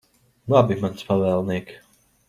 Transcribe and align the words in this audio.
Labi, 0.53 0.79
mans 0.87 1.05
pavēlniek. 1.11 1.75